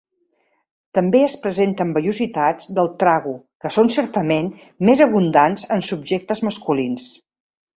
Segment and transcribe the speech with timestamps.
[0.97, 4.51] També es presenten vellositats del trago que són certament
[4.91, 7.07] més abundants en subjectes masculins.